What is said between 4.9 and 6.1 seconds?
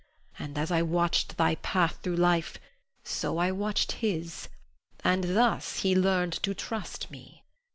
and thus he